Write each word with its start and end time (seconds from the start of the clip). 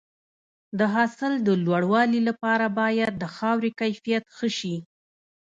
د 0.79 0.81
حاصل 0.93 1.33
د 1.47 1.49
لوړوالي 1.65 2.21
لپاره 2.29 2.65
باید 2.79 3.13
د 3.17 3.25
خاورې 3.35 3.69
کیفیت 3.81 4.23
ښه 4.37 4.49
شي. 4.57 4.75